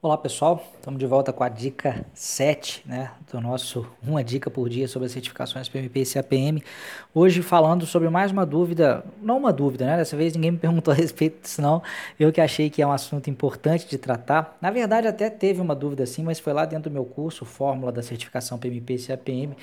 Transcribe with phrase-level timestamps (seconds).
[0.00, 4.68] Olá pessoal, estamos de volta com a dica 7, né, do nosso Uma Dica por
[4.68, 6.62] Dia sobre as certificações PMP e CAPM.
[7.12, 10.92] Hoje falando sobre mais uma dúvida, não uma dúvida, né, dessa vez ninguém me perguntou
[10.92, 11.82] a respeito disso não,
[12.16, 14.56] eu que achei que é um assunto importante de tratar.
[14.60, 17.90] Na verdade até teve uma dúvida sim, mas foi lá dentro do meu curso, Fórmula
[17.90, 19.56] da Certificação PMP e CAPM,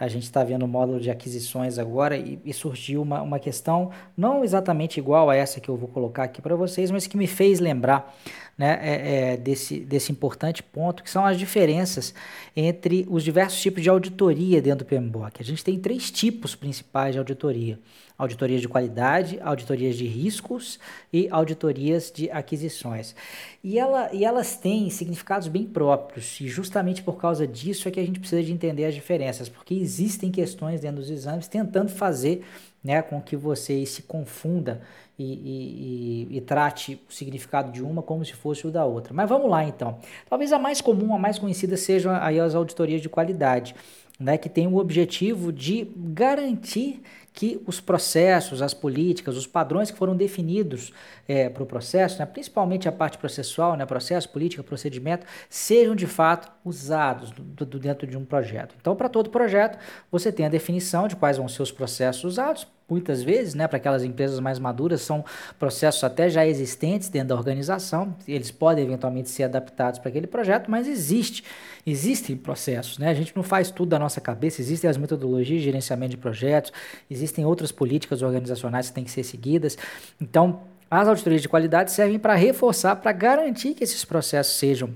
[0.00, 3.90] a gente está vendo o módulo de aquisições agora e, e surgiu uma, uma questão
[4.16, 7.26] não exatamente igual a essa que eu vou colocar aqui para vocês, mas que me
[7.26, 8.14] fez lembrar
[8.56, 12.14] né, é, é, desse, desse importante ponto, que são as diferenças
[12.56, 15.40] entre os diversos tipos de auditoria dentro do PMBOK.
[15.40, 17.78] A gente tem três tipos principais de auditoria:
[18.18, 20.78] auditorias de qualidade, auditorias de riscos
[21.12, 23.14] e auditorias de aquisições.
[23.62, 28.00] E, ela, e elas têm significados bem próprios, e justamente por causa disso é que
[28.00, 32.44] a gente precisa de entender as diferenças, porque existem questões dentro dos exames tentando fazer
[32.84, 34.82] né, com que você se confunda
[35.18, 39.14] e, e, e, e, trate o significado de uma como se fosse o da outra.
[39.14, 39.98] Mas vamos lá então.
[40.28, 43.74] Talvez a mais comum, a mais conhecida sejam aí as auditorias de qualidade,
[44.18, 47.02] né, que tem o objetivo de garantir
[47.34, 50.92] que os processos, as políticas, os padrões que foram definidos
[51.26, 56.06] é, para o processo, né, principalmente a parte processual, né, processo, política, procedimento, sejam de
[56.06, 58.76] fato usados do, do dentro de um projeto.
[58.80, 59.76] Então, para todo projeto,
[60.12, 63.78] você tem a definição de quais vão ser os processos usados, muitas vezes, né, para
[63.78, 65.24] aquelas empresas mais maduras, são
[65.58, 70.70] processos até já existentes dentro da organização, eles podem eventualmente ser adaptados para aquele projeto,
[70.70, 71.44] mas existe,
[71.86, 73.08] existem processos, né?
[73.08, 76.72] A gente não faz tudo da nossa cabeça, existem as metodologias de gerenciamento de projetos,
[77.10, 79.78] existem outras políticas organizacionais que têm que ser seguidas.
[80.20, 80.60] Então,
[80.90, 84.94] as auditorias de qualidade servem para reforçar, para garantir que esses processos sejam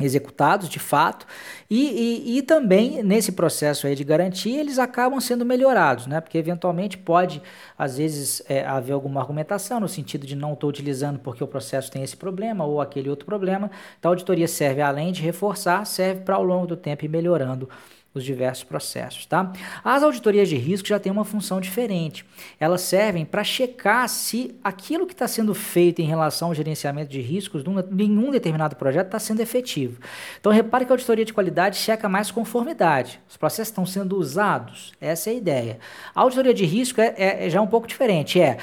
[0.00, 1.26] executados de fato
[1.68, 6.20] e, e, e, também nesse processo aí de garantia eles acabam sendo melhorados, né?
[6.20, 7.42] Porque eventualmente pode
[7.78, 11.90] às vezes é, haver alguma argumentação no sentido de não estou utilizando porque o processo
[11.90, 13.70] tem esse problema ou aquele outro problema.
[13.98, 17.68] Então a auditoria serve além de reforçar, serve para ao longo do tempo ir melhorando
[18.12, 19.52] os diversos processos, tá?
[19.84, 22.24] As auditorias de risco já têm uma função diferente.
[22.58, 27.20] Elas servem para checar se aquilo que está sendo feito em relação ao gerenciamento de
[27.20, 30.00] riscos em um determinado projeto está sendo efetivo.
[30.40, 33.20] Então, repare que a auditoria de qualidade checa mais conformidade.
[33.28, 34.92] Os processos estão sendo usados.
[35.00, 35.78] Essa é a ideia.
[36.12, 38.40] A auditoria de risco é, é, é já um pouco diferente.
[38.40, 38.58] É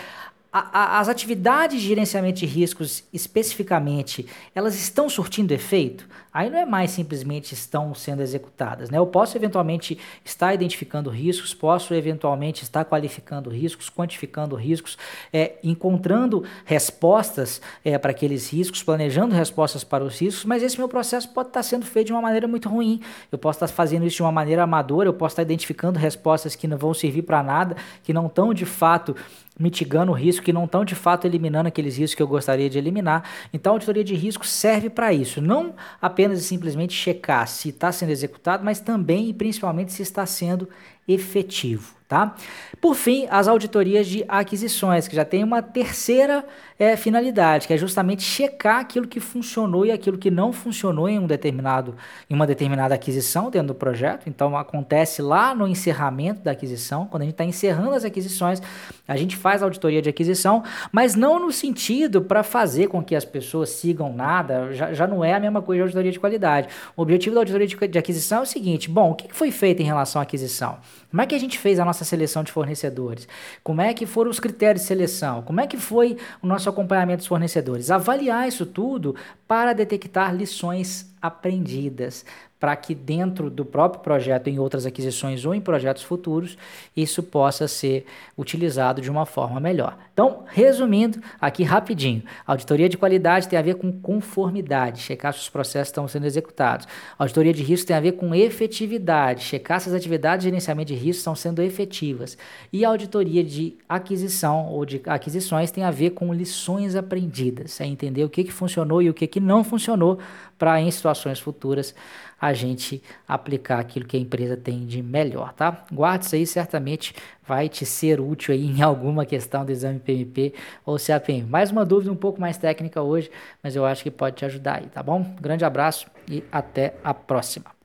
[0.51, 4.25] a, as atividades de gerenciamento de riscos especificamente,
[4.55, 6.07] elas estão surtindo efeito?
[6.37, 8.91] Aí não é mais simplesmente estão sendo executadas.
[8.91, 8.99] Né?
[8.99, 14.99] Eu posso eventualmente estar identificando riscos, posso eventualmente estar qualificando riscos, quantificando riscos,
[15.33, 20.87] é, encontrando respostas é, para aqueles riscos, planejando respostas para os riscos, mas esse meu
[20.87, 23.01] processo pode estar sendo feito de uma maneira muito ruim.
[23.31, 26.67] Eu posso estar fazendo isso de uma maneira amadora, eu posso estar identificando respostas que
[26.67, 29.15] não vão servir para nada, que não estão de fato
[29.59, 32.77] mitigando o risco, que não estão de fato eliminando aqueles riscos que eu gostaria de
[32.77, 33.23] eliminar.
[33.53, 37.91] Então, a auditoria de risco serve para isso, não apenas e simplesmente checar se está
[37.91, 40.67] sendo executado, mas também e principalmente se está sendo
[41.07, 41.97] efetivo.
[42.07, 42.35] Tá?
[42.79, 46.45] Por fim, as auditorias de aquisições, que já tem uma terceira
[46.79, 51.19] é, finalidade, que é justamente checar aquilo que funcionou e aquilo que não funcionou em,
[51.19, 51.97] um determinado,
[52.29, 54.29] em uma determinada aquisição dentro do projeto.
[54.29, 58.61] Então, acontece lá no encerramento da aquisição, quando a gente está encerrando as aquisições,
[59.05, 60.63] a gente faz a auditoria de aquisição,
[60.93, 65.25] mas não no sentido para fazer com que as pessoas sigam nada, já, já não
[65.25, 66.69] é a mesma coisa de auditoria de qualidade.
[66.95, 69.81] O objetivo da auditoria de, de aquisição é o seguinte: bom, o que foi feito
[69.81, 70.77] em relação à aquisição?
[71.09, 73.27] Como é que a gente fez a nossa seleção de fornecedores?
[73.63, 75.41] Como é que foram os critérios de seleção?
[75.41, 77.89] Como é que foi o nosso acompanhamento dos fornecedores?
[77.89, 79.15] Avaliar isso tudo
[79.47, 82.25] para detectar lições aprendidas,
[82.59, 86.57] para que dentro do próprio projeto, em outras aquisições ou em projetos futuros,
[86.95, 88.05] isso possa ser
[88.37, 89.95] utilizado de uma forma melhor.
[90.11, 95.49] Então, resumindo aqui rapidinho, auditoria de qualidade tem a ver com conformidade, checar se os
[95.49, 96.87] processos estão sendo executados.
[97.19, 100.95] Auditoria de risco tem a ver com efetividade, checar se as atividades de gerenciamento de
[100.95, 102.35] risco estão sendo efetivas.
[102.73, 108.23] E auditoria de aquisição ou de aquisições tem a ver com lições aprendidas, é entender
[108.23, 110.17] o que, que funcionou e o que, que não funcionou
[110.57, 111.93] para em situações futuras
[112.41, 115.85] a gente aplicar aquilo que a empresa tem de melhor, tá?
[115.91, 117.13] Guarde isso aí, certamente
[117.45, 120.53] vai te ser útil aí em alguma questão do exame PMP
[120.83, 121.47] ou CAPM.
[121.47, 123.29] Mais uma dúvida um pouco mais técnica hoje,
[123.61, 125.35] mas eu acho que pode te ajudar aí, tá bom?
[125.39, 127.76] grande abraço e até a próxima.